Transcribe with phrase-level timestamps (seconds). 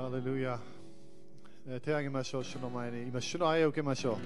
[0.00, 0.58] ハレルヤ。
[1.66, 3.02] 手を挙げましょう、主の前に。
[3.02, 4.16] 今、主の愛を受けましょう。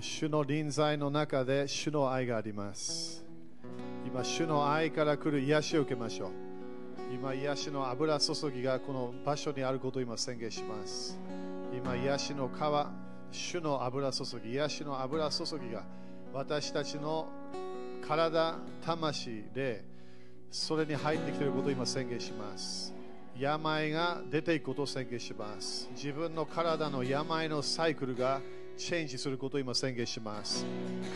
[0.00, 3.24] 主の臨在の中で主の愛があります。
[4.04, 6.30] 今、主の愛から来る癒しを受けましょう。
[7.14, 11.16] 今、癒しの油注ぎがこの場所にあることを今宣言します。
[11.72, 12.90] 今、癒しの川、
[13.30, 15.84] 主の油注ぎ、癒しの油注ぎが
[16.32, 17.28] 私たちの
[18.04, 19.84] 体、魂で
[20.50, 23.01] それに入ってきていることを今宣言します。
[23.38, 25.88] 病が出ていくことを宣言します。
[25.94, 28.40] 自分の体の病のサイクルが
[28.76, 30.64] チェンジすることを今宣言します。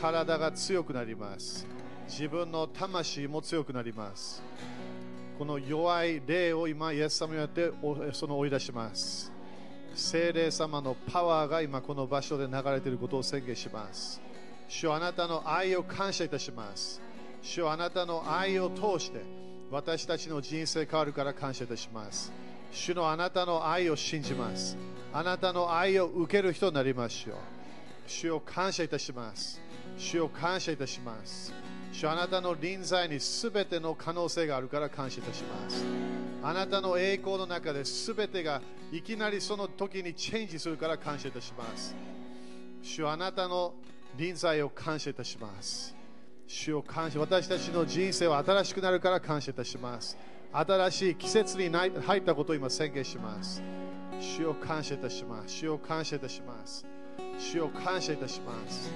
[0.00, 1.66] 体が強くなります。
[2.08, 4.42] 自分の魂も強くなります。
[5.38, 7.70] この弱い霊を今、イエス様によって
[8.12, 9.30] その追い出します。
[9.94, 14.20] 聖霊様のパワーが今この場所で流れていることを宣言します。
[14.68, 17.00] 主よあなたの愛を感謝いたします。
[17.42, 19.20] 主よあなたの愛を通して
[19.70, 22.32] 私たちの人生変わるから感謝いたします。
[22.70, 24.76] 主のあなたの愛を信じます。
[25.12, 27.36] あなたの愛を受ける人になりましょう。
[28.06, 29.60] 主を感謝いたします。
[29.98, 31.52] 主を感謝いたします。
[31.92, 35.84] 主あなたの臨在にすべての可能性があるから感謝いたします。
[36.42, 38.60] あなたの栄光の中で全てが
[38.92, 41.96] いきなりその時にチェンジするから感謝いたします。
[42.82, 43.74] 主あなたの
[44.16, 45.95] 臨在を感謝いたします。
[46.46, 50.16] 主を感謝、私たちの人生は新しくなるから感謝いたします。
[50.52, 53.62] 新しい季節に入ったことを今宣言します。
[54.20, 55.54] 主を感謝いたします。
[55.54, 56.86] 主を感謝いたします。
[57.38, 58.90] 主を感謝いたします。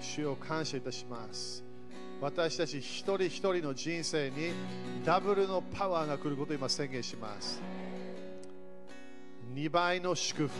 [0.00, 1.64] 主を感謝いたします。
[2.20, 4.52] 私たち一人一人の人生に
[5.04, 7.60] ダブルのパワーが来ることを今宣言します。
[9.54, 10.50] 2倍の祝福。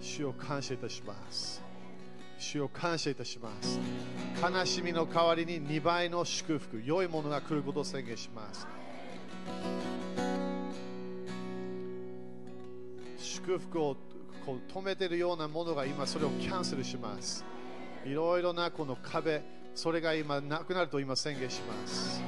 [0.00, 1.67] 主を感謝いたします。
[2.38, 3.78] 主を感謝いたします。
[4.40, 8.66] 悲しみの代わりに2倍の祝福、良いものが来ることを宣言します。
[13.18, 13.96] 祝福を
[14.46, 17.44] こう止めているようなものが今それをキャンセルします。
[18.04, 19.42] いろいろなこの壁、
[19.74, 22.22] それが今なくなると今宣言します。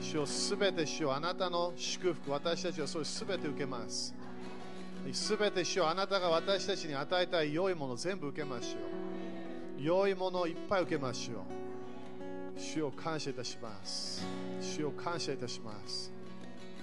[0.00, 4.14] 主をすべて主をあなたの祝福、私たちはそれすべて受けます。
[5.12, 8.91] すべて主をあなたが私たちに与えたい良いもの全部受けましょう。
[9.82, 12.60] 良いものをいっぱい受けましょう。
[12.60, 14.24] 主を感謝いたします。
[14.60, 16.12] 主を感謝いたします。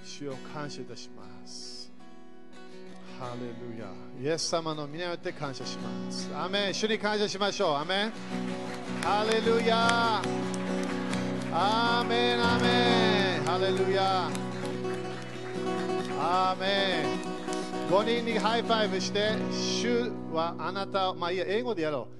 [0.04, 1.90] 主を感謝いたします。
[3.18, 3.88] ハレルヤ。
[4.20, 6.30] イエス様の皆によって感謝します。
[6.34, 6.74] アメン。
[6.74, 7.74] 主に感謝しましょう。
[7.76, 8.12] アメン。
[9.02, 10.22] ハレルヤ。
[11.52, 13.44] アーメン、アメン。
[13.44, 14.30] ハレルヤ。
[16.18, 17.90] アーメン。
[17.90, 22.19] 5人に high five して、主はあなたを、まあいいや、英語でやろう。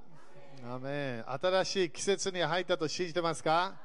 [0.63, 1.23] アメ。
[1.25, 3.75] 新しい季節に入ったと信じてますか？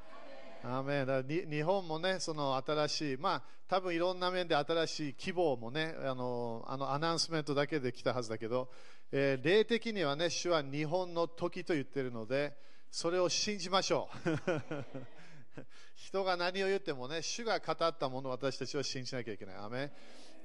[0.65, 8.69] アメだ日本もね、その新しい、まあ、多分いろんな面で新しい希望もね、あのあのアナウンスメントだけで来たはずだけど、
[9.13, 12.57] えー霊的にはね、主は日本の時と言ってるので、
[12.91, 14.31] それを信じましょう。
[15.95, 19.57] 人が何を言ってもね、主が語ったものを私たちは信じなきゃいけない。
[19.57, 19.93] アメン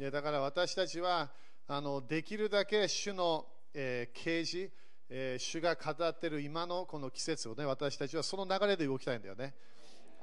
[0.01, 1.31] いやだから私たちは
[1.67, 4.71] あのできるだけ主の、えー啓示、
[5.13, 9.53] えー主が語っている今のこの季節をね、私たちはその流れで動きたいんだよね。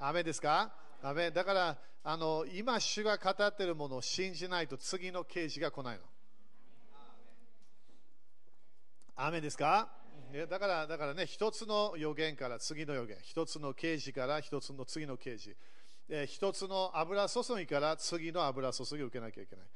[0.01, 0.73] アメですか？
[1.03, 6.03] アメだからあの今主が語っているものを信じないと次の啓示が来ないの。
[9.15, 9.91] アメですか？
[10.49, 15.55] だからだからね、一つの予言から次の予言、一つの啓示から一つの次の啓示、
[16.09, 19.67] えー一つの油注ぎから次の油注ぎを受けなきゃいけない。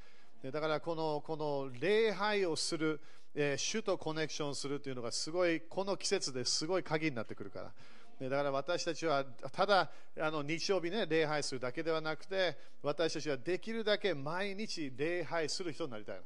[0.42, 3.00] でだからこのこの礼拝をする、
[3.34, 7.72] えー主とコネクションするというのがすごいこの季節ですごい鍵になってくるから。
[8.20, 9.90] でだから私たちはただ
[10.20, 16.22] あの日曜日ね礼拝するだけではなくて私たちはできるだけ毎日礼拝する人になりたいの。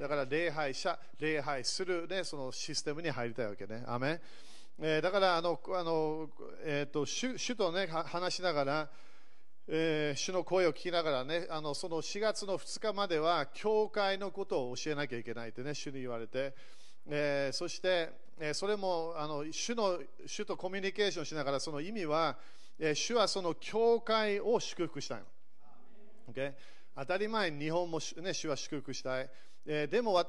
[0.00, 3.84] だから礼拝者、礼拝する、ね、そのシステムに入りたいわけね。
[3.86, 4.20] アメ
[4.80, 6.28] えーだからあのあの、
[6.64, 8.88] えー、と主主と、ね、話しながら、
[9.66, 16.54] えー主の声を聞きながらね、あのその4月の2日までは、教会のことを教えなきゃいけないってね、主に言われて、
[17.06, 22.36] えーそして、えーそれもあの主の主とコミュニケーションしながら、その意味は、
[22.78, 25.24] えー主はその教会を祝福したいの。
[26.32, 26.52] Okay?
[26.96, 29.30] 当たり前に日本も、ね、主は祝福したい。
[29.66, 30.22] えー、でも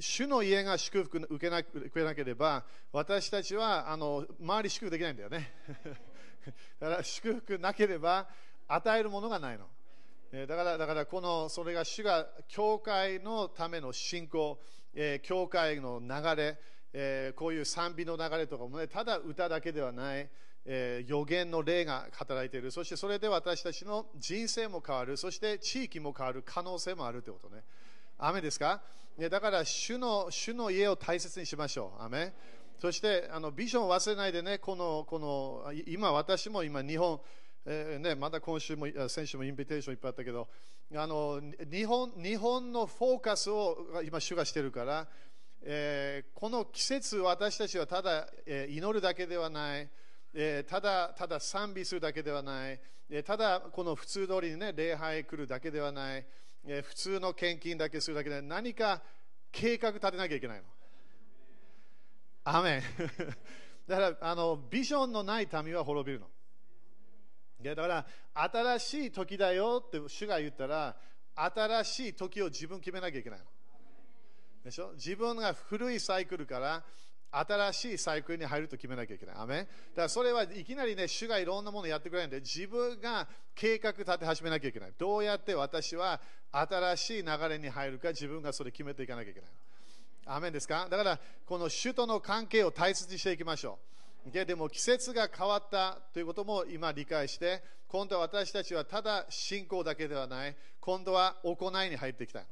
[0.00, 5.52] 主の家が祝福受けな受けなければ、私たちはあの周り祝福できないんだよね。
[6.80, 8.26] だから祝福なければ
[8.68, 9.66] 与えるものがないの。
[10.32, 14.58] え、だからだからこのそれが主が教会のための信仰、
[14.94, 16.58] え、教会の流れ、
[16.92, 20.28] え、こういう賛美の流れとかもね、ただ歌だけではない。
[20.70, 27.62] え、予言の霊が働いている、そしてそれで私たちの人生も変わる、そして地域も変わる可能性もあるということね。
[28.18, 28.82] 雨ですか？
[29.16, 32.02] ねだから主の主の家を大切にしましょう。
[32.02, 32.34] 雨
[32.78, 37.18] そしてあのビジョンを忘れないでね、このこの今、私も今、日本、
[37.64, 40.48] えーね、また今週も先週もインビテーションいっぱいあったけど、
[40.94, 41.40] あの
[41.70, 45.06] 日本日本のフォーカスを今、主がしているから、
[45.62, 49.88] えー、この季節、私たちはただ、えー、祈るだけではない。
[50.34, 56.26] えー、ただただ賛美するだけではない、えー、ただこの普通通りに、ね、礼拝来るだけではない、
[56.66, 59.02] えー、普通の献金だけするだけで何か
[59.50, 60.64] 計画立てなきゃいけないの。
[62.44, 62.82] アメン
[63.88, 66.30] だからあのビジョンのない民は滅びるの。
[67.62, 70.96] だから新しい時だよって主が言ったら
[71.34, 73.44] 新しい時を自分決めなきゃいけないの。
[74.64, 74.92] でしょ？
[74.94, 76.82] 自分が古いサイクルから
[77.30, 79.36] 新しいサイクルに入ると決めなきゃいけない。
[79.36, 79.68] アメだか
[80.02, 84.92] らそれはいきなりね、主がいろんなものやってくれないんで、自分が計画立て始めなきゃいけない。
[84.96, 86.20] どうやって私は
[86.50, 89.50] 新しい流れに入るか、自分がそれ決めていかなきゃいけない。
[90.26, 90.86] アメンですか？
[90.90, 93.97] だから、この主との関係を大切にしていきましょう。
[94.26, 102.46] でも季節が変わったということも今理解して、今度は私たちはただ信仰だけではない、今度は行いに入ってきたい。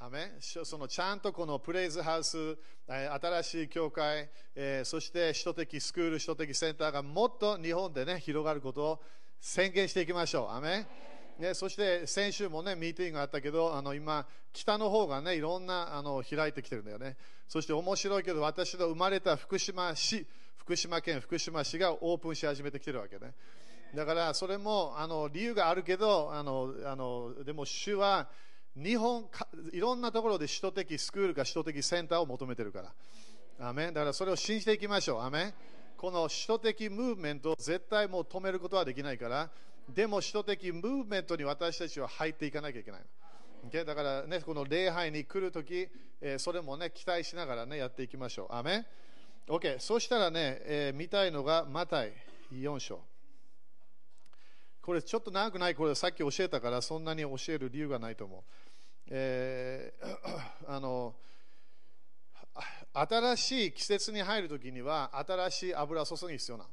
[0.00, 2.56] アメそのちゃんとこのプレイズハウス、
[2.86, 4.30] 新しい教会、
[4.84, 9.02] そして首都的スクール、首都的センターがもっと日本で、ね、広がることを
[9.40, 10.48] 宣言していきましょう。
[10.50, 10.86] アメ
[11.38, 17.16] ね、そして先週もね、ミーティングがあったけど、あの今、北の方がね、いろんなあの開いてきてるんだよね。
[17.46, 20.26] そして面白いけど、私の生まれた福島市、
[20.56, 23.34] 福島県福島市がオープンし始めてきてるわけね。
[23.94, 28.28] だからそれもあの理由があるけど、あのあのでも主は、
[28.76, 29.28] 日本
[29.72, 32.92] いろんなところで首都的スクールか首都的センターを求めてるから。
[33.60, 35.20] アメだからそれを信じていきましょう。
[35.20, 35.54] アメ
[35.96, 39.50] この首都的ムーブメントを絶対もう止めることはできないから、
[39.88, 43.00] でも首都的ムーブメントに私たちは入っていかなきゃいけない。
[43.68, 43.84] Okay?
[43.84, 45.88] だからね、この礼拝に来るとき、
[46.20, 48.54] えー、それもね、期待しながらね、やっていきましょう。
[48.54, 48.86] アメ
[49.46, 49.78] ?OK。
[49.80, 52.12] そしたらね、えー、見たいのが、マタイ
[52.52, 53.00] 4章。
[54.82, 58.42] これちょっと長くない、これさっき教えたから、そんなに教える理由がないと思う。
[59.10, 60.18] えー、
[60.68, 61.14] あの
[62.92, 66.66] 新しい季節に入るときには新しい油注ぎ必要な、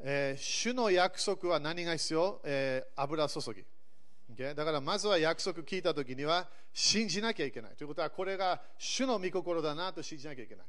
[0.00, 3.64] えー、主の約束は何が必要、えー、油注ぎ、
[4.34, 4.54] okay?
[4.54, 10.66] だからまずは約束聞いたときには信じなきゃいけないということはこれが主の御心だなと信じなきゃいけない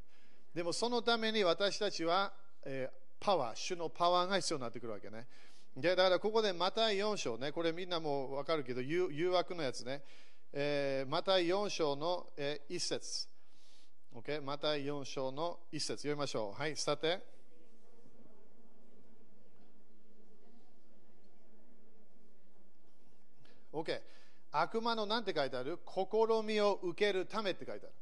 [0.53, 2.31] でもそのために私たちは、
[2.65, 5.27] えー、パワー主のパワーが必要になってくるわけね
[5.75, 10.03] でだからここでまた4章ね、これみんなも分かるけど、誘惑のやつね、
[10.53, 13.27] えー、また4章の、えー、1節。
[14.15, 14.41] Okay?
[14.41, 16.59] また4章の1節読みましょう。
[16.59, 17.34] はい、さて。
[23.75, 24.01] OK。
[24.51, 25.77] 悪魔の何て書いてある？
[25.85, 27.95] 試みを受けるためって書いてある。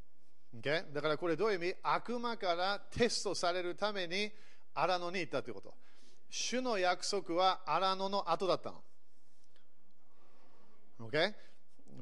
[0.62, 0.94] Okay?
[0.94, 1.75] だからこれどういう意味？
[1.82, 4.32] 悪魔からテストされるために
[4.75, 5.74] 荒野に行ったということ。
[6.30, 8.82] 主の約束は荒野の後だったの。
[11.08, 11.34] OK?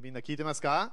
[0.01, 0.91] みんな聞いてますか？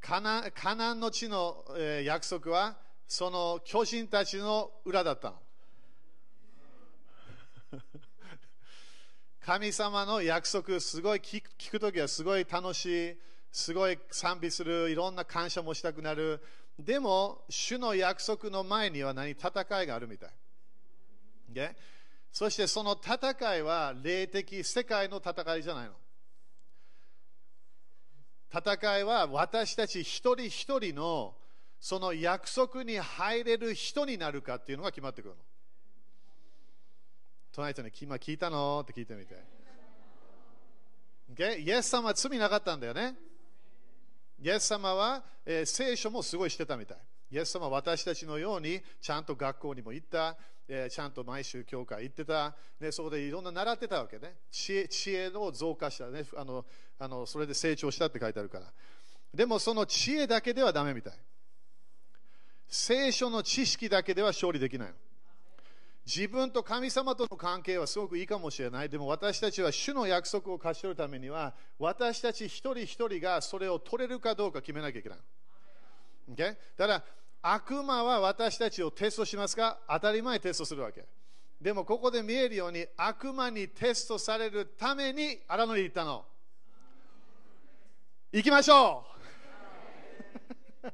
[0.00, 5.36] カナカナンの地の、えー、約束はその巨人たちの裏だったの。
[9.50, 13.16] 神様の約束、すごい聞く聞くときはすごい楽しい、
[13.50, 16.40] すごい賛美する、いろんな感謝もしたくなる。
[16.78, 19.48] でも、主の約束の前には何戦
[19.82, 20.30] いがあるみたい。
[21.52, 21.74] Okay?
[22.30, 25.94] そしてその戦いは霊的世界の戦いじゃないの。
[28.56, 31.34] 戦いは私たち一人一人の
[31.80, 35.40] その約束に入れる人になるかっていうのが決まってくるの。
[37.60, 38.80] 隣人に今聞いたの？
[38.82, 39.34] って聞いてみて。
[41.34, 41.58] Okay?
[41.58, 43.14] イエス様は罪なかったんだよね。
[44.42, 46.98] イエス様は、えー、聖書もすごいしてたみたい。
[47.32, 50.36] イエス様は私たちのようにちゃんと学校にも行った、
[50.66, 54.36] えー、ちゃんと毎週教会行ってた、ね、そこでいろんな習ってたわけね。
[54.50, 56.64] 知恵知恵を増加したねあの
[56.98, 57.26] あの。
[57.26, 58.66] それで成長したって書いてあるから。
[59.34, 61.12] でもその知恵だけではダメみたい。
[62.66, 64.94] 聖書の知識だけでは勝利できない
[66.06, 68.88] 自分と神様との関係はすごくいいかもしれない。
[68.88, 75.18] でも私たちは主の約束を勝ち取るためには、私たち一人一人がそれを取れるかどうか決めなきゃいけない。
[76.32, 76.56] Okay?
[76.76, 77.04] だから、
[77.42, 79.78] 悪魔は私たちをテストしますか？
[79.88, 81.04] 当たり前テストするわけ。
[81.60, 86.24] でもここで見えるように悪魔にテストされるために荒野に行ったの。
[88.32, 89.04] 行きましょ
[90.84, 90.88] う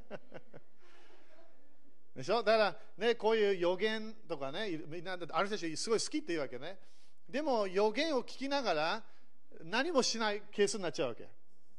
[2.17, 2.43] でしょ？
[2.43, 6.79] だからね、こういう予言とかね、みんな、ある人たちすごい好きって言うわけね。
[7.29, 9.03] でも予言を聞きながら
[9.65, 11.29] 何もしないケースになっちゃうわけ。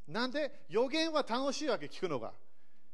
[0.08, 0.62] なんで？
[0.70, 2.34] 予言は楽しいわけ、聞くのが。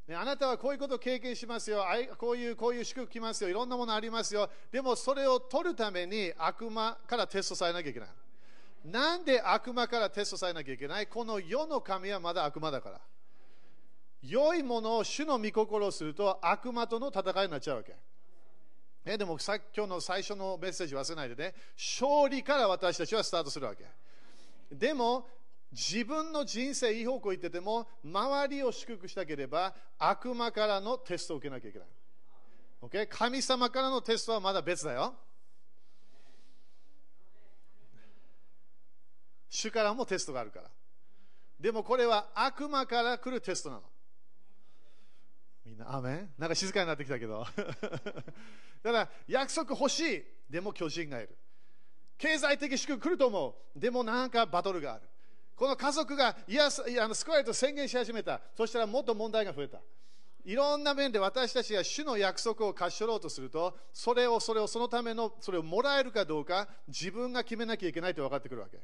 [0.08, 1.84] ね、あなたはこういうことを経験しますよ。
[2.18, 3.50] こういう、こういう祝福来ますよ。
[3.50, 4.50] いろんなものありますよ。
[4.72, 8.10] でもそれを取るために悪魔からテストされなきゃいけない。
[8.86, 11.08] なんで悪魔からテストされなきゃいけない？
[11.08, 13.02] この世の神はまだ悪魔だから。
[14.24, 17.96] 良いものを主の御心をすると悪魔との戦いになっちゃうわけ。
[19.06, 23.86] ね、でもさ今日の最初のメッセージ忘れないでね、勝利から私たちはスタートするわけ。
[24.72, 25.28] でも、
[25.72, 31.88] 自分の人生いい方向行ってても、周りを祝福したければ、悪魔からのテストを受けなきゃいけない。
[32.84, 33.08] Okay?
[33.08, 35.16] 神様からのテストはまだ別だよ。
[39.50, 40.70] 主からもテストがあるから。
[41.60, 43.93] でもこれは悪魔から来るテストなの。
[45.66, 46.34] みんな、アメン？
[46.38, 47.46] なんか静かになってきたけど。
[48.84, 50.24] だから、約束欲しい。
[50.50, 51.38] でも巨人がいる。
[52.18, 53.80] 経済的祝福来ると思う。
[53.80, 55.10] でもなんかバトルがある。
[55.56, 58.42] この家族がいやあの救われと宣言し始めた。
[58.56, 59.82] そしたらもっと問題が増えた。
[60.46, 68.78] いろんな面で私たちが主の約束を勝ち取ろうとすると、それを、それを、そのための、それをもらえるかどうか、自分が決めなきゃいけないと分かってくるわけ。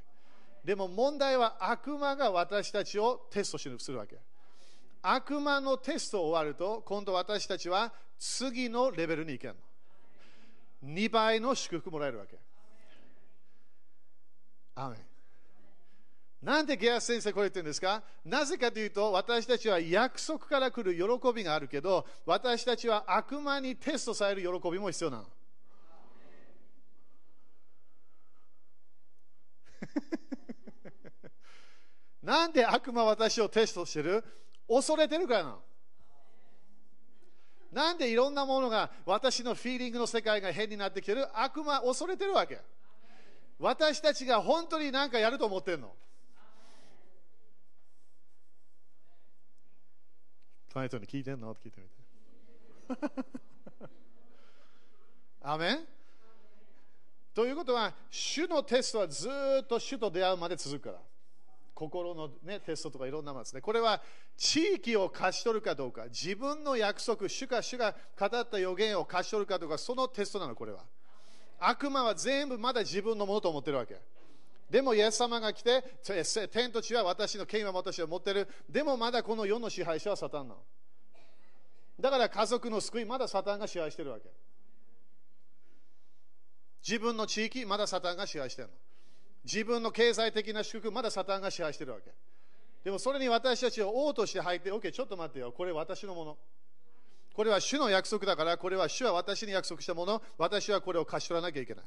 [0.63, 4.19] でも問題は悪魔が私たちをテストするわけ。
[5.01, 9.55] 悪魔のテスト終わると、今度私たちは次のレベルに行ける
[10.83, 10.93] の。
[10.93, 12.37] 2倍の祝福もらえるわけ。
[14.75, 14.97] アメ
[16.41, 18.01] なんでゲア先生これ言ってるんですか？
[18.23, 21.03] なぜかというと、私たちは約束から来る喜
[21.33, 25.27] びがあるけど、私たちは悪魔にテストされる喜びも必要なの。
[32.23, 34.23] なんで悪魔私をテストしてる？
[34.69, 35.61] 恐れてるからなの。
[37.71, 42.59] なんでいろんなものが私のフィーリングの世界が変になってきてる悪魔恐れてるわけ。
[43.59, 45.93] 私たちが本当に何かやると思ってるの。
[50.71, 51.51] 隣人に聞いてんの？
[51.51, 53.13] って聞いてみて。
[55.41, 55.87] アメン？
[57.33, 59.29] ということは、主のテストはず
[59.63, 61.08] っと主と出会うまで続くから。
[61.79, 63.61] 心の、ね、テストとかいろんなものですね。
[63.61, 64.01] これは
[64.35, 70.83] 地域を勝ち取るかどうか、自分の約束、主か主が語った予言を勝ち取るかどうか、そのテストなの、これは。
[71.57, 74.01] 悪魔は全部まだ自分のものと思ってるわけ。
[74.69, 75.81] でも、イエス様が来て、
[76.51, 78.47] 天と地は私の権威は私は持ってる。
[78.69, 80.61] でも、まだこの世の支配者はサタンなの。
[81.97, 84.29] だから家族の救い、まだサタンが支配してるわけ。
[86.85, 88.73] 自分の地域、まだサタンが支配してるの。
[89.43, 92.11] 自分の経済的な祝福、まだサタンが支配してるわけ。
[92.83, 96.37] でもそれに私たちを王として入って、OK、ちょっと待ってよ、これ私のもの。
[97.33, 101.85] これは主の約束だから、これは主は私に約束したもの、私はこれを貸し取らなきゃいけない。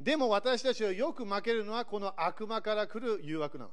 [0.00, 3.70] でも私たちはよく負けるのはこの悪魔から来る誘惑なの。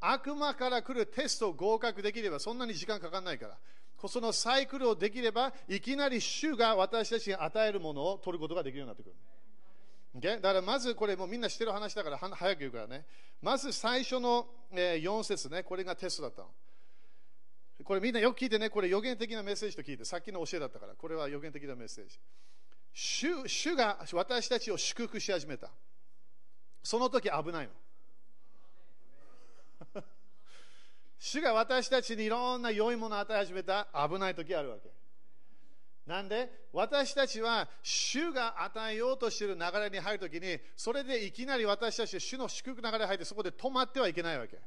[0.00, 3.58] 悪魔から来るテストを合格できればそんなに時間かかんないから。
[4.08, 9.14] そのサイクルをできれば、いきなり主が私たちに与えるものを取ることができるようになってくる。
[10.16, 10.40] Okay?
[10.40, 13.04] だからまずこれもみんな知ってる話だから早く言うからね。
[13.42, 16.48] まず最初の、え、4節ね、これがテストだったの。
[17.82, 22.18] これみんなよく聞いてね、これ予言的なメッセージと聞いて、さっきの教えだったから、これは予言的なメッセージ。
[22.92, 25.70] 主主が私たちを祝福し始めた。
[26.82, 27.68] その時危ない
[29.94, 30.02] の。
[31.18, 34.90] 主が私たちにいろんな良いものを与え始めた危ない時あるわけ。
[36.06, 44.58] なんで私たちは主が与えようとしている流れに入るときに、それでいきなり私たちは主の祝福流れに入って、そこで止まってはいけないわけ。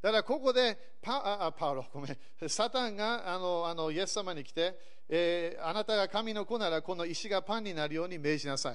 [0.00, 4.76] だからここでパあパウロ、ごめん、サタンがあのあのイエス様に来て、
[5.08, 8.74] えー、あなたが神の子ならこの石がパンになるように命じなさい。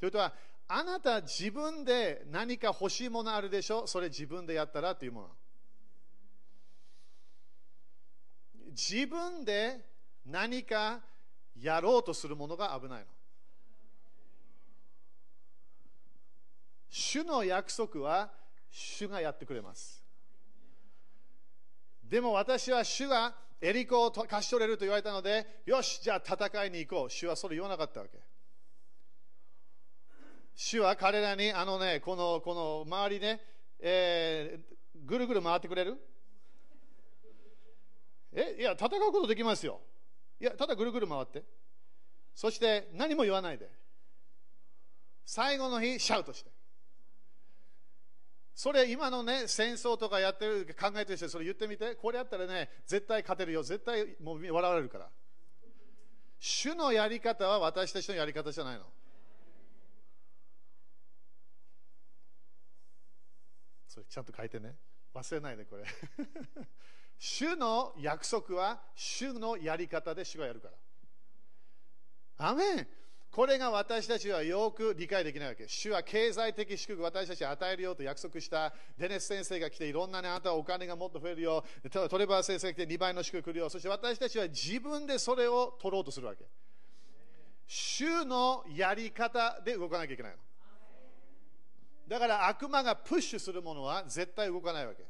[0.00, 0.32] ということは、
[0.66, 3.86] あなた自分で何か欲しいものあるでしょ？
[3.86, 5.28] それ自分でやったらというもの。
[8.70, 9.93] 自分で
[10.26, 11.00] 何か
[11.60, 13.06] やろうとするものが危ないの。
[16.88, 18.30] 主の約束は
[18.70, 20.02] 主がやってくれます。
[22.02, 27.10] でも私は主がエリコを貸し取れると言われたので、よし、じゃあ戦いに行こう。
[27.10, 28.18] 主はそれ言わなかったわけ。
[30.54, 33.40] 主は彼らに、あのね、このこの周りね、
[33.80, 35.96] えー、ぐるぐる回ってくれる？
[38.34, 39.80] え、いや、戦うことできますよ。
[40.40, 41.44] いや、ただぐるぐる回って。
[42.34, 43.70] そして何も言わないで。
[45.24, 46.50] 最後の日、シャウトして。
[48.54, 51.94] それ今のね、戦争とかやってる、考えてる人それ言ってみて。
[51.96, 53.62] これやったらね、絶対勝てるよ。
[53.62, 55.10] 絶対もう笑われるから。
[56.38, 58.84] 主のやり方は私たちのやり方じゃないの。
[63.88, 64.76] それちゃんと書いてね。
[65.14, 65.84] 忘れないで、これ。
[67.18, 70.68] 主の約束は主のやり方で主がやるか
[72.38, 72.48] ら。
[72.48, 72.86] アメン
[73.34, 75.66] これが私たちはよく理解できないわけ。
[75.66, 78.72] 主は経済的祝福私たちに与えるよと約束した。
[78.96, 81.64] デネス先生が来て、いろんなね、あなたはお金がもっと増えるよ。
[81.90, 83.68] トレバー先生が来て2倍の祝福来るよ。
[83.68, 86.44] そして私たちは自分でそれを取ろうとするわけ。
[87.66, 90.38] 主のやり方で動かなきゃいけないの。
[92.06, 95.04] だから悪魔がプッシュするものは絶対動かないわけ。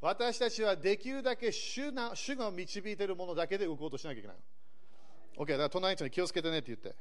[0.00, 4.36] 私たちはできるだけ主な主が導いているものだけで動こうとしなきゃいけない。
[5.36, 6.94] OK、だから隣の人に気をつけてねって言って。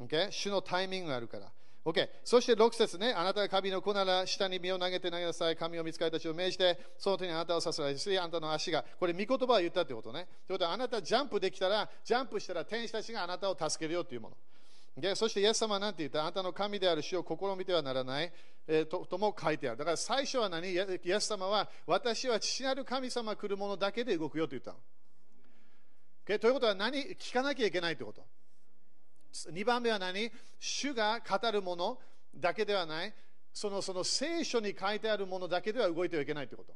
[0.00, 1.50] OK 主のタイミングがあるから。
[1.84, 2.08] OK。
[2.24, 5.56] そして6節ね、あなたが神の子なら下に身を投げて投げなさい。
[5.56, 10.26] 神を見つかりたちを命じて、その手にあなたをさせられし、あなたの足が、これ、御言葉を言ったってことね。
[10.46, 14.36] ということは、あなたジャンプできたら、ジャンプしたら天使たちがあなたを助けるよというもの。
[14.96, 18.32] でそして、イエス様は何て言ったあなたの神である主を試みてはならない、
[18.66, 19.78] えー、ととも書いてある。
[19.78, 20.68] だから最初は何？
[20.68, 26.38] イエス様は、私は父なる神様来るものだけで動くよと言ったの。
[26.38, 27.16] ということは何？
[27.16, 28.22] 聞かなきゃいけないということ。
[29.52, 30.30] 2番目は何？
[30.58, 31.98] 主が語るもの
[32.34, 33.14] だけではない。
[33.52, 36.74] そのその聖書に書いてあるものだけでは動いてはいけないということ。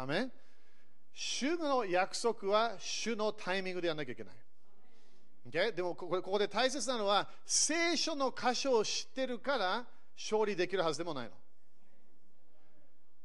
[0.00, 0.28] アメ
[1.12, 4.34] 主の約束は主のタイミングでやらなきゃいけない。
[5.48, 5.74] Okay?
[5.74, 9.84] でもここで大切なのは聖書の箇所を知ってるから
[10.16, 11.30] 勝利できるはずでもないの。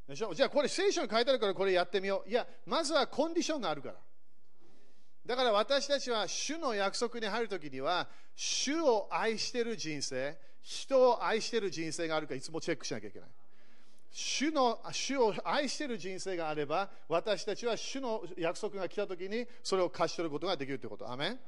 [0.10, 0.34] でしょ？
[0.34, 2.30] じゃあこれ聖書に書いてあるからこれやってみよう。
[2.30, 3.96] いや、まずはコンディションがあるから。
[5.26, 13.30] だから私たちは主の約束に入るときには、主を愛している人生、人を愛している人生があるかいつもチェックしなきゃいけない。
[14.10, 21.12] 主の主を愛している人生があれば、私たちは主の約束が来たときに、それを勝ち取ることができるということ。
[21.12, 21.40] アメン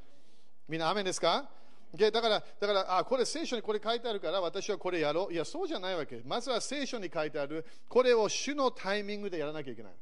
[0.70, 1.50] みんな、アメンですか？
[1.98, 5.34] だから、だからあこれ聖書にこれ書いてあるから私はこれやろう。
[5.34, 6.22] いや、そうじゃないわけ。
[6.24, 9.94] まずは聖書に書いてある、これを主のタイミングでやらなきゃいけない。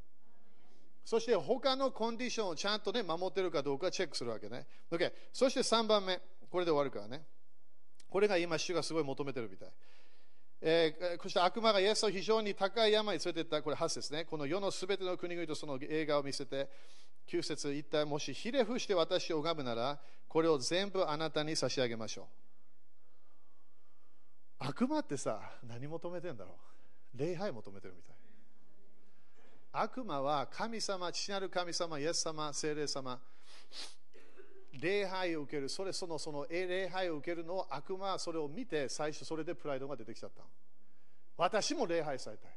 [1.05, 4.67] そして他のコンディションをちゃんとね、守ってるかどうかチェックするわけね。
[4.91, 7.23] Okay、そして3番目、これで終わるからね。
[8.09, 9.69] これが今、主がすごい求めてるみたい。
[10.59, 14.25] えー、そして悪魔がイエスを非常に高い山に連れて行った、これ8節ね。
[14.25, 16.67] この世のすべての国々とその映画を見せて、
[17.27, 22.25] 9節一体もしひれ伏して私を拝むなら、これを全部あなたに差し上げましょう。
[24.59, 26.57] 悪魔ってさ、何求めてんだろ
[27.13, 28.15] う礼拝求めてるみたい。
[29.73, 33.19] 悪魔は神様、父なる神様、イエス様、聖霊様、
[34.79, 40.43] 礼拝を受ける、それそのその礼拝を受けるのを悪魔はそれを見て、最初それでプライドが出てきちゃった。
[41.37, 42.51] 私も礼拝されたい。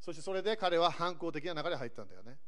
[0.00, 2.38] そしてそれで彼は反抗的な流れに入ったんだよね。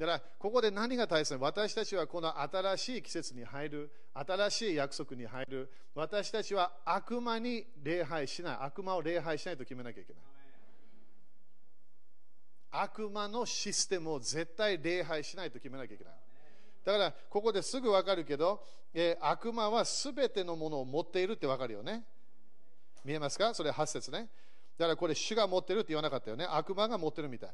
[0.00, 10.22] だから、ここで何が大切な私たちはこの新しい季節に入る、新しい約束に入る、私たちは悪魔に礼拝しない、悪魔を礼拝しないと決めなきゃいけない。
[12.70, 16.14] 悪魔のシステムを絶対礼拝しないと決めなきゃいけない。
[16.82, 22.04] だから、ここですぐ分かるけど、えー、悪魔はすべてのものを持っているって分かるよね。
[23.04, 23.52] 見えますか？
[23.52, 24.30] それ8節ね。
[24.78, 26.46] だからこれ、主が持ってるって言わなかったよね。
[26.48, 27.50] 悪魔が持ってるみたい。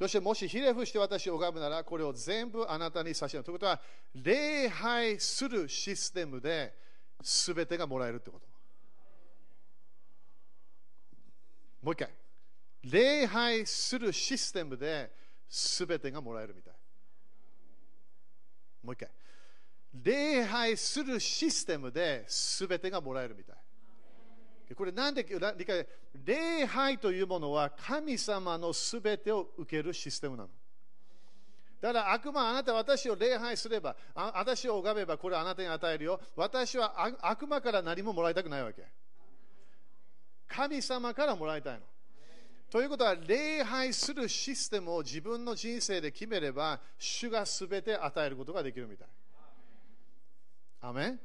[0.00, 3.44] そしてもしひれ伏して私を拝むなら、これを全部あなたに差し上げる。
[3.44, 3.82] ということは、
[4.14, 6.74] 礼拝するシステムで
[7.22, 8.46] 全てがもらえるってこと。
[11.82, 12.08] もう一回。
[12.82, 15.12] 礼拝するシステムで
[15.50, 16.74] 全てがもらえるみたい。
[18.82, 19.10] もう一回。
[20.02, 22.24] 礼拝するシステムで
[22.58, 23.56] 全てがもらえるみたい。
[24.74, 25.86] これなんで理解
[26.24, 30.50] 礼拝というものは神様の全てを受けるシステムなの。
[31.80, 36.20] だから悪魔あなた私を礼拝すれば、あ私を拝めばこれあなたに与えるよ。
[36.36, 38.84] 私は悪魔から何ももらいたくないわけ。
[40.46, 41.80] 神様からもらいたいの。
[42.70, 49.08] ということは、礼拝するシステムを自分の人生で決めれば、主がすべて与えることができるみたい。
[50.82, 51.20] アメン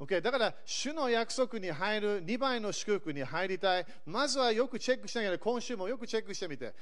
[0.00, 3.86] Okay、だから、主の約束に入る2倍の祝福に入りたい。
[4.06, 6.72] まずはよくチェックしながら、今週もよくチェックしてみて。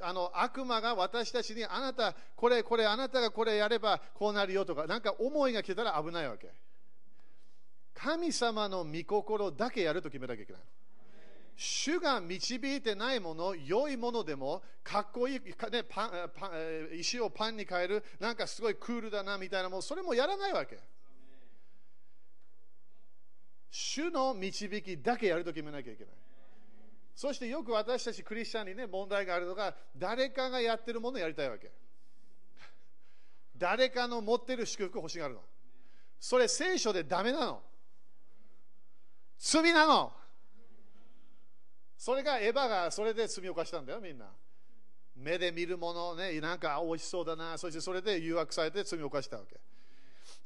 [0.00, 6.52] あの悪魔が私たちにあなた、これ、これ、あなたがこれやればこうなるよとか、なんか思いが来たら危ないわけ。
[7.94, 10.62] 神様の御心だけやると決めなきゃいけない。
[11.56, 16.50] 主が導いてないもの、良いものでも、かっこいい、ね、パンパ
[16.94, 20.78] 石をパンに変える、なんかすごいクールだなみたいなもの、それもやらないわけ。
[23.70, 26.14] 主の導きだけやると決めなきゃいけない。
[27.14, 31.70] そしてよく私たちクリスチャンにね、問題があるのが、誰かがやってるものをやりたいわけ。
[33.56, 35.42] 誰かの持ってる祝福欲しがるの。
[36.18, 37.62] それ聖書でダメなの。
[39.38, 40.12] 罪なの。
[41.96, 44.26] それがエヴァがそれで罪を犯したんだよ、みんな。
[45.14, 49.60] 目で見るものね、なんか美味しそうだな、そしてそれで誘惑されて罪を犯したわけ。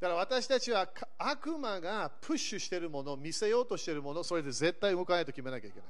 [0.01, 5.89] だから私たちは悪魔がプッシュしているもの、見せようとしているもの、それで絶対動かないと決めなきゃいけない。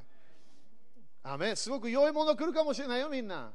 [1.26, 3.50] アメすごく良いもの来るかもしれないよ、みんな。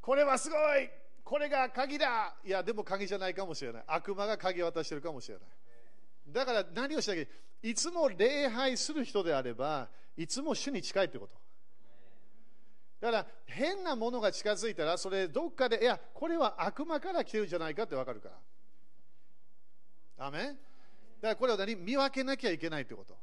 [0.00, 0.88] これはすごい
[1.24, 3.84] これが鍵だいや、でも鍵じゃないかもしれない。
[3.88, 5.44] 悪魔が鍵を渡しているかもしれない。
[6.28, 7.24] だから何をしなきゃ
[7.62, 11.45] いつも礼拝する人であれば、いつも主に近いということ。
[13.00, 18.30] だから変なものが近づいたら、それどっかで、いや、これは悪魔から来てるんじゃないかってわかるか
[20.18, 20.26] ら。
[20.26, 20.56] アメだか
[21.22, 21.76] らこれを何？
[21.76, 23.16] 見分けなきゃいけないということ。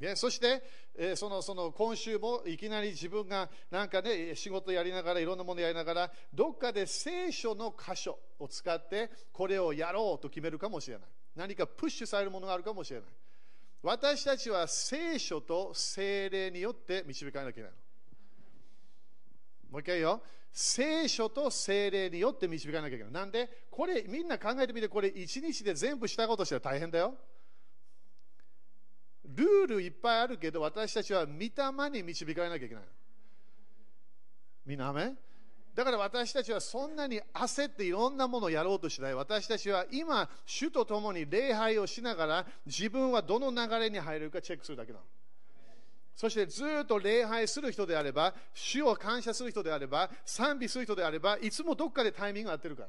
[0.00, 0.62] ね、そして、
[0.96, 11.08] えー、そのその今週もいきなり自分がなんかね仕事やりながらいろんなものやりながらどっかで聖書の箇所を使ってこれをやろうと決めるかもしれない。
[11.36, 13.08] 何かプッシュされるものがあるかもしれない。
[13.82, 17.76] 私たちは聖書と精霊によって導かなきゃいけないの。
[19.74, 23.50] もう一回よ聖書と精霊によって導かなきゃいけないなんで？
[23.72, 27.14] これみんな考えてみてこれ一日で全部したことしたら大変だよ
[29.24, 32.84] ルールいっぱいあるけど、私たちは御霊に導かれなきゃいけない。
[34.64, 35.12] みんなあめ
[35.74, 39.14] だから私たちはそんなに焦っていろんなものをやろうとしない。
[39.14, 45.04] 私たちは今、主と共に礼拝をしながら自分はどの流れに入れるかチェックするだけなの。
[46.16, 52.88] そしてずっと礼拝する人であれば、主を感謝する人であれば、賛美する人であれば、いつもどっかでタイミングが合ってるから。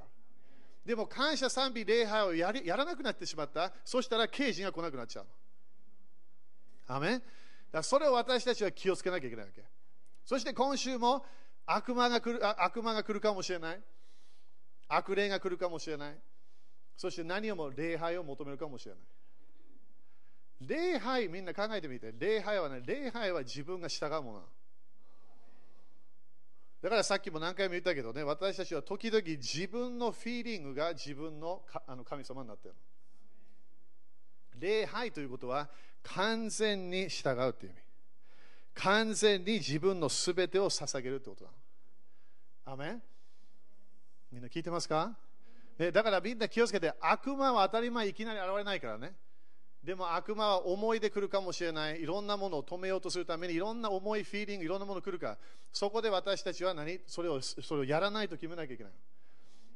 [0.85, 3.73] でも感謝、賛美、礼拝をやりやらなくなってしまった。
[3.83, 6.95] そしたら刑事が来なくなっちゃうの。
[6.97, 7.21] アメ
[7.71, 9.63] だそれを私たちは気をつけなきゃいけないわけ。
[10.23, 11.25] そして今週も
[11.65, 13.81] 悪魔が来る悪魔が来るかもしれない。
[14.87, 16.15] 悪霊が来るかもしれない。
[16.95, 19.01] そして何をも礼拝を求めるかもしれない。
[20.61, 22.13] 礼拝、みんな考えてみて。
[22.17, 24.43] 礼拝はね、礼拝は自分が従うもの。
[26.81, 32.75] だからさっきも何回も言ったけどね、私たちは時々自分のフィーリングが自分のあの神様になってる。
[34.59, 35.67] 礼拝ということは
[36.03, 37.81] 完全に従うという意味。
[38.75, 41.51] 完全に自分のすべてを捧げるということだ。
[42.73, 43.01] アメン？
[44.31, 45.17] みんな聞いてますか、
[45.79, 49.13] ね、だからみんな気をつけて、悪魔は当たり前いきなり現れないからね。
[49.85, 52.01] でも悪魔は思いで来るかもしれない。
[52.01, 55.37] いろんなものを止めようとするためにいろんな重いフィーリング、いろんなもの来るから。
[55.71, 56.99] そこで私たちは何？
[57.05, 58.93] それをそれをやらないと決めなきゃいけない。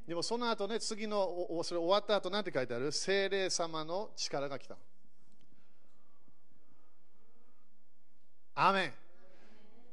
[0.08, 2.90] でもその後ね、次の、それ終わった後何て書いてある？
[2.90, 4.76] 精霊様の力が来た。
[8.56, 8.92] アメン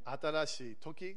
[0.04, 1.16] 新しい時、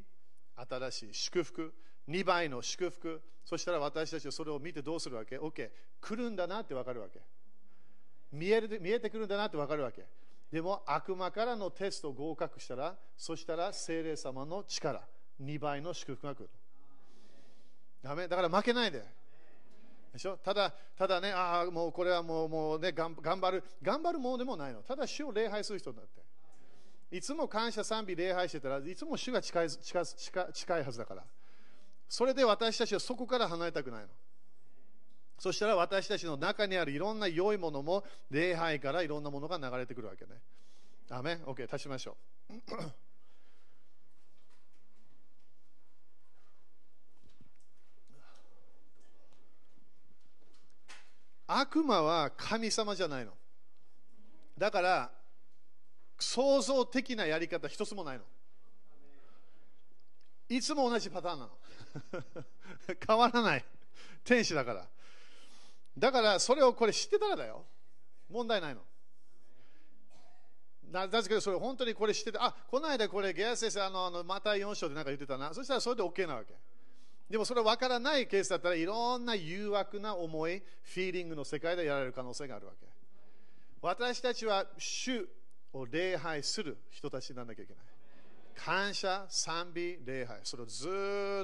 [0.69, 1.73] 新しい祝福、
[2.07, 7.19] 2倍の祝福、そしたら私たちはそれを見てどうするわけ ?OK、来るんだなって分かるわけ。
[8.31, 10.05] 見える見えてくるんだなって分かるわけ。
[10.51, 15.01] でも悪魔からのテスト合格したら、そしたら精霊様の力、
[15.41, 16.49] 2倍の祝福が来る。
[18.01, 19.03] ダメだから負けないで。
[20.13, 20.37] でしょ？
[20.37, 24.81] ただ、ただね、ああ、もうこれはもうもう、ね、頑張る、頑張るものでもないの。
[24.81, 26.21] ただ主を礼拝する人だって。
[27.11, 31.25] いつも感謝賛美礼拝してたらいつも主が近い近近近いはずだから
[32.07, 34.07] それで私たちはそこから離れたくないの
[35.41, 40.33] そしたら私たちの中にあるいろんな良いものも礼拝からいろんなものが流れてくるわけね
[41.09, 42.15] アメン？OK 立ちましょ
[42.51, 42.53] う
[51.47, 53.31] 悪魔は神様じゃないの
[54.59, 55.09] だから
[56.19, 58.23] 創造的なやり方一つもないの。
[60.49, 61.57] いつも同じパターンなの。
[63.07, 63.65] 変わらない。
[64.23, 64.87] 天使だから。
[65.97, 67.65] だからそれをこれ知ってたらだよ。
[68.29, 68.81] 問題ないの。
[70.91, 75.53] なぜけど、それ本当にこれ知ってて、あこの間これ、ゲア先生、あのあのまた4章で何か言ってたな。
[75.53, 76.53] そしたらそれで OK なわけ。
[77.29, 82.85] でもそれ分からないケースだったらいろんな誘惑な思い、フィーリングの世界でやられる可能性があるわけ。
[83.81, 85.27] 私たちは主
[85.71, 87.83] を礼拝する人たちにならなきゃいけない。
[88.55, 90.39] 感謝、賛美、礼拝。
[90.43, 90.87] それをず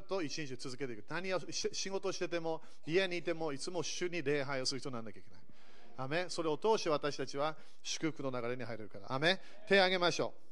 [0.01, 1.05] っと一日続けていく。
[1.09, 5.41] 何を仕事してても、家にいても、いつも主に礼拝をする人にならなきゃいけない。
[5.97, 9.11] アメそれを通して私たちは祝福の流れに入れるから。
[9.11, 10.47] アメ手を挙げましょう。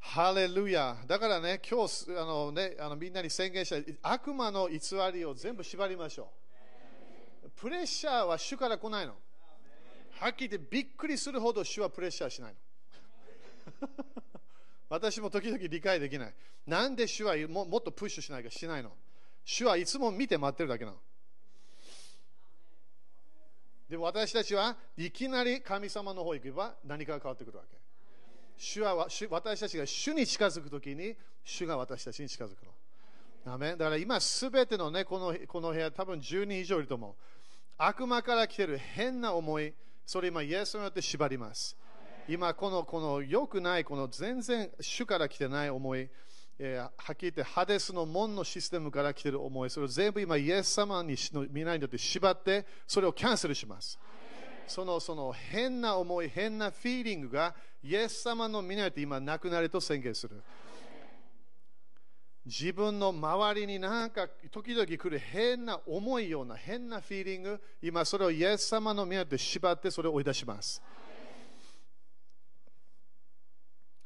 [0.00, 4.78] ハレルヤだからね、今日あの、ね、あのみんなに宣言した悪魔の偽
[5.12, 6.32] りを全部縛りましょ
[7.44, 7.50] う。
[7.56, 9.14] プレッシャーは主から来ないの。
[10.18, 13.88] はっきり言ってびっくりするほど主はプレッシャーしないの。
[14.88, 16.34] 私も時々理解できない。
[16.66, 18.92] なんで主はももっとプッシュしないかしないの？
[19.44, 20.96] 主はいつも見て待ってるだけなの。
[23.88, 27.76] でも私たちはいきなり神様の方行けば何かが変わってくるわけ。
[28.58, 33.52] 主は主私たちが主に近づくときに主が私たちに近づくの。
[33.52, 37.14] アメだから今すべてのね、このこの部屋多分10人以上いると思う。
[37.78, 39.72] 悪魔から来てる変な思い、
[40.04, 41.76] それ今イエスによって縛ります。
[42.28, 46.08] 今このこの良くない、この全然主から来てない思い、
[46.58, 53.98] えー、はっきり言ってハデスの門のシステムから来てる思い、それを全部今イエス様にの皆によって縛って、それをキャンセルします。
[54.66, 60.42] そのその変な思い、変なフィーリングがイエス様の皆によって今なくなると宣言する。
[62.44, 70.80] 自分の周りになんか時々来る変な重いような変なフィーリング、今それをイエス様の皆で縛ってそれを追い出します。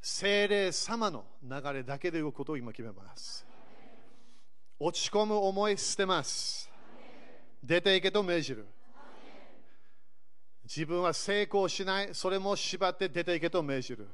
[0.01, 3.47] 精霊様の流れだけで動くことを今決めます。
[4.79, 6.71] 落ち込む思い捨てます。
[7.63, 8.67] 出ていけと命じる。
[10.65, 14.09] 自分は成功しない、それも縛って出ていけと命じる。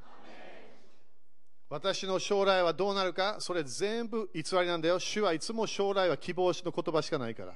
[1.69, 4.99] 私の将来はどうなるか、それ全部偽りなんだよ。
[4.99, 7.55] 主はいつも将来は希望の言葉しかないから。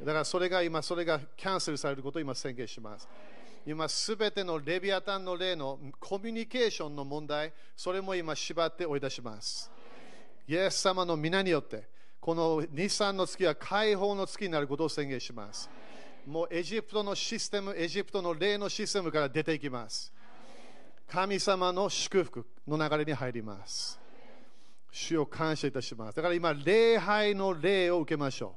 [0.00, 3.08] だからそれが今、それがキャンセルされることを今宣言します。
[3.64, 9.70] 今すべてのレビアタンの例のコミュニケーションの問題、それも今縛って追い出します。
[10.48, 11.88] イエス様の皆によって、
[12.20, 15.70] この日産の月は解放の月になることを宣言します。
[16.26, 20.12] もうエジプトのシステム、エジプトの霊のシステムから出ていきます。
[21.08, 24.00] 神様の祝福の流れに入ります。
[24.90, 26.16] 主を感謝いたします。
[26.16, 28.56] だから今、礼拝の礼を受けましょ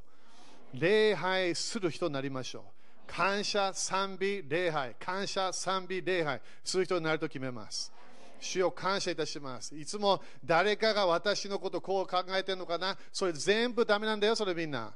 [0.74, 0.80] う。
[0.80, 2.75] 礼拝する人になりましょう。
[3.08, 7.92] 感謝、賛美、礼拝、感謝、賛美、礼拝、する人になると決めます。
[8.40, 9.76] 主を感謝いたします。
[9.78, 14.94] いつも誰かが私のことこう考えてるのかな、それ全部ダメなんだよ、それみんな。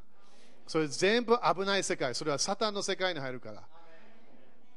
[0.67, 3.63] それ全部危ない世界、それはサタンの世界に入るから。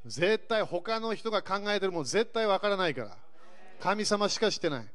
[0.06, 3.16] 絶対他の人が考えてるもの絶対わからないから。
[3.80, 4.86] 神様しかしてない。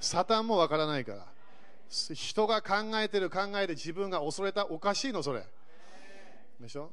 [0.00, 1.26] サタンもわからないから。
[1.88, 5.44] 人が考えてる考えで自分が恐れたおかしいの、それ。
[6.60, 6.92] でしょ？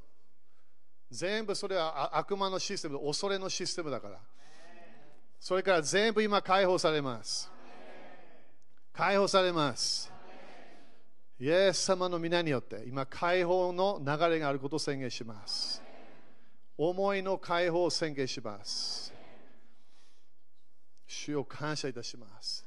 [1.12, 4.20] 全部それは悪魔のシステム、恐れのシステムだから。
[5.40, 7.50] それから全部今解放されます。
[8.94, 10.12] 解放されます。
[11.40, 15.82] イエス様の皆によって今解放の流れがあることを宣言します。
[16.78, 19.14] 思いの解放を宣言します。
[21.08, 22.66] 主を感謝いたします。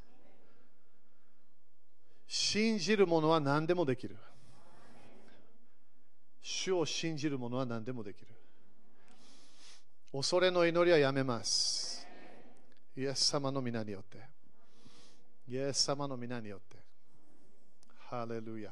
[2.27, 4.17] 信じる者は何でもできる。
[6.41, 8.32] 主を信じる者は何でもできる。
[10.13, 12.07] 恐れの祈りはやめます。
[12.95, 14.19] イエス様の皆によって。
[15.49, 16.77] イエス様の皆によって。
[18.11, 18.71] ハレルヤ。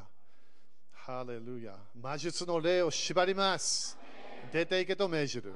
[0.93, 1.75] ハレルヤ。
[1.99, 3.97] 魔術の霊を縛ります。
[4.53, 5.55] 出ていけと命じる。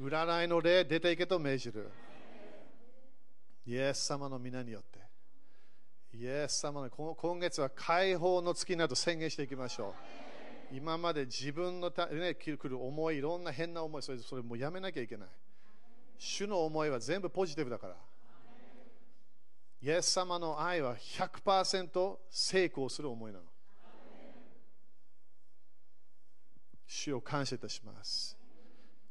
[0.00, 1.90] 占いの霊出ていけと命じる。
[3.64, 4.98] イエス様の皆によって。
[6.16, 9.94] イエス様の今月は解放の月なると宣言していきましょ
[10.28, 10.31] う。
[10.72, 15.28] 今まで自分のた、ね、来る思い、いろんな変な思い、それそれもやめなきゃいけない。
[16.18, 17.96] 主の思いは全部ポジティブだから。
[19.82, 23.44] イエス様の愛は100%成功する思いなの。
[26.86, 28.36] 主を感謝いたします。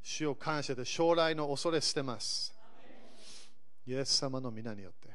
[0.01, 2.55] 主を感謝で将来の恐れ捨てます。
[3.85, 5.09] イエス様の皆によって。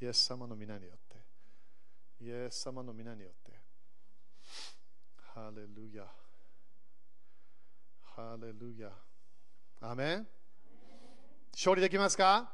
[0.00, 1.16] イエス様の皆によって。
[2.20, 3.43] イエス様の皆によって。
[5.34, 6.04] ハレルヤ。
[8.14, 8.88] ハレルヤ。
[9.80, 10.26] アメン
[11.52, 12.52] 勝利できますか?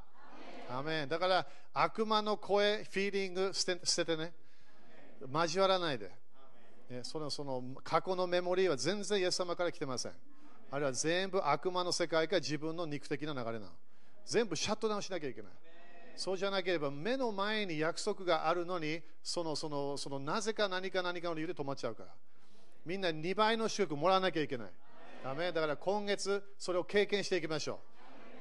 [0.71, 4.33] アメンだから悪魔の声、フィーリング捨て捨ててね。
[5.31, 6.11] 交わらないで。
[7.03, 10.13] そのその過去のメモリーは全然イエス様から来てません。
[10.71, 13.67] あれは全部悪魔の世界か自分の肉的な流れなの。
[14.25, 15.53] 全部シャットダウンしなきゃいけない。
[16.17, 22.09] そうじゃなければ目の前に約束があるのにそのそのそのなぜか何か何かの理由で止まっちゃうから
[22.85, 24.69] みんな2倍の祝福もらわなきゃいけない
[25.23, 27.79] ダメだから今月それを経験していきましょ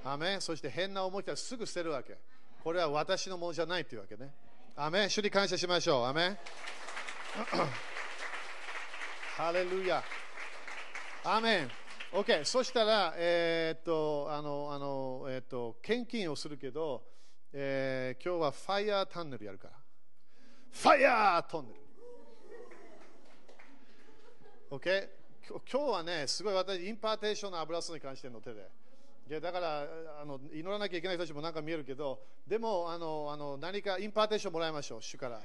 [0.03, 2.17] アメそして変な思いしたらすぐ捨てるわけ。
[2.63, 4.33] これは私のものじゃないというわけね。
[4.75, 6.05] アメン主に感謝しましょう。
[6.05, 6.37] アメン
[9.35, 10.03] ハレルヤ。
[11.23, 11.69] アメン
[12.11, 17.03] OK、そしたら、えー、っと、あの、あの、えー、っと、献金をするけど、
[17.53, 19.73] えー、今日は fire tunnel やるから。
[20.71, 21.88] ファイヤートンネル。
[24.71, 25.09] OK?
[25.49, 28.69] 今日はね、すごい私、 impartation の油注ぎ感じてるので。
[29.27, 29.85] いやだから
[30.21, 35.41] あの祈らなきゃいけない人たちもなんか見えるけど、でもあのあの何か impartation もらいましょう、主から。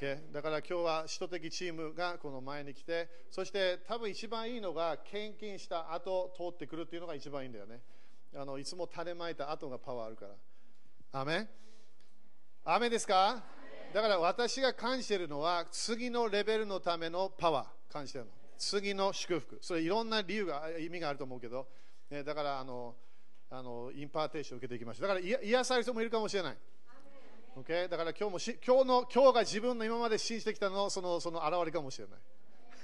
[0.00, 0.32] Okay?
[0.32, 7.80] だから今日は使徒的チームがこの前に来て、そして多分一番いいのが献金した後通ってくるっていうのが一番いいんだよね。
[8.36, 11.20] あのいつも種まいた後がパワーあるから。
[11.20, 11.48] アメン
[12.64, 13.42] アメンですか？
[13.94, 18.30] だから私が感じているのは次のレベルのためのパワー感じてるの。
[18.58, 19.58] 次の祝福。
[19.60, 21.66] それいろんな理由が意味があると思うけど、
[22.10, 22.94] ね、だからあの
[23.50, 25.06] あの impartation を受けていきました。
[25.06, 26.56] だから癒される人もいるかもしれない。
[27.56, 27.88] Okay?
[27.88, 32.18] だから今日もし今日の今日が自分の今まで信じてきたのそのその現れかもしれない。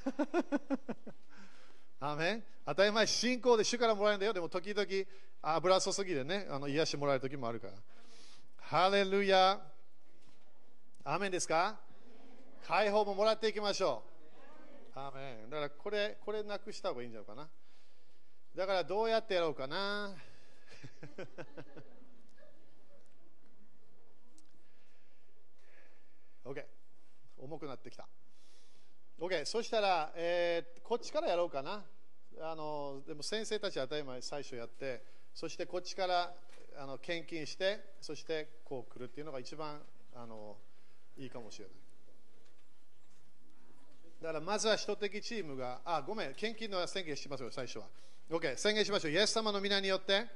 [2.00, 4.32] アメン当たり前、信仰で主からもらえるんだよ。
[4.32, 4.86] でも時々
[5.42, 7.74] 油注ぎでね、あの癒してもらえる時もあるから。
[8.56, 9.60] ハレルヤ。
[11.04, 11.78] アメンですか？
[12.66, 14.11] 解放ももらっていきましょう。
[14.94, 15.50] アメン。
[15.50, 17.48] だからこれ、これなくした方がいいんじゃないかな。
[18.54, 20.14] だからどうやってやろうかな。
[26.44, 26.64] OK。
[27.38, 28.06] 重くなってきた。
[29.18, 29.46] OK。
[29.46, 31.84] そしたら、えー、こっちからやろうかな。
[32.40, 36.34] あのでも先生たちは当たり前最初やって、そしてこっちから
[36.76, 39.80] あの献金して、そしてこう来るっていうのが一番
[40.14, 40.58] あの
[41.16, 41.81] いいかもしれない。
[44.22, 47.86] だからまずは人的チームが、あ、ごめん、献金の宣言しますよ、最初は。
[48.30, 49.10] OK、宣言しましょう。
[49.10, 50.26] イエス様の皆によって、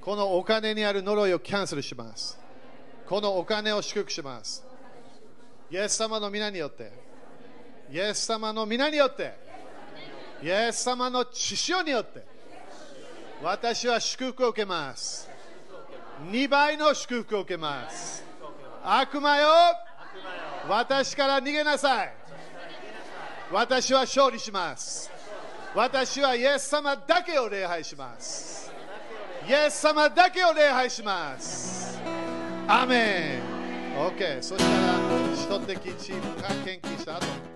[0.00, 2.36] このお金にある呪いをキャンセルします。
[3.06, 4.64] このお金を祝福します。
[5.70, 6.92] イエス様の皆によって、
[7.92, 9.38] イエス様の皆によって、
[10.42, 12.24] イエス様の血潮によって、
[13.40, 15.30] 私は祝福を受けます。
[16.28, 18.24] 2倍の祝福を受けます。
[18.82, 19.48] 悪魔よ、
[20.68, 22.19] 私から逃げなさい。
[23.52, 25.10] 私は勝利します。
[25.74, 28.72] 私はイエス様だけを礼拝します。
[29.48, 31.98] イエス様だけを礼拝します。
[32.68, 33.50] アメン
[33.98, 34.98] OK そしたら
[35.34, 37.49] 人的チームが献金した後